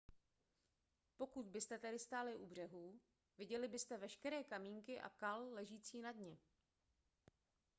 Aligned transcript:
pokud 1.17 1.45
byste 1.45 1.79
tedy 1.79 1.99
stáli 1.99 2.35
u 2.37 2.45
břehu 2.47 2.99
viděli 3.37 3.67
byste 3.67 3.97
veškeré 3.97 4.43
kamínky 4.43 4.99
a 5.01 5.09
kal 5.09 5.53
ležící 5.53 6.01
na 6.01 6.11
dně 6.11 6.37